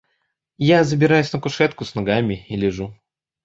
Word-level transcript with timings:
Я 0.67 0.83
забираюсь 0.83 1.31
на 1.31 1.39
кушетку 1.39 1.85
с 1.85 1.93
ногами 1.93 2.43
и 2.49 2.55
лежу. 2.55 2.95